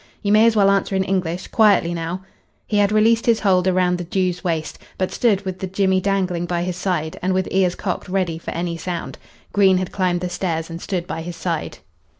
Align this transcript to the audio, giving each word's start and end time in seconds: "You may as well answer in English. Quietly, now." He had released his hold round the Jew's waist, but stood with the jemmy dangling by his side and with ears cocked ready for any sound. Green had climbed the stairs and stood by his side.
"You 0.23 0.31
may 0.31 0.47
as 0.47 0.55
well 0.55 0.71
answer 0.71 0.95
in 0.95 1.03
English. 1.03 1.49
Quietly, 1.49 1.93
now." 1.93 2.23
He 2.65 2.77
had 2.77 2.91
released 2.91 3.27
his 3.27 3.41
hold 3.41 3.67
round 3.67 3.99
the 3.99 4.03
Jew's 4.03 4.43
waist, 4.43 4.79
but 4.97 5.11
stood 5.11 5.45
with 5.45 5.59
the 5.59 5.67
jemmy 5.67 6.01
dangling 6.01 6.47
by 6.47 6.63
his 6.63 6.75
side 6.75 7.19
and 7.21 7.33
with 7.35 7.47
ears 7.51 7.75
cocked 7.75 8.09
ready 8.09 8.39
for 8.39 8.49
any 8.49 8.77
sound. 8.77 9.19
Green 9.53 9.77
had 9.77 9.91
climbed 9.91 10.21
the 10.21 10.27
stairs 10.29 10.71
and 10.71 10.81
stood 10.81 11.05
by 11.05 11.21
his 11.21 11.35
side. 11.35 11.77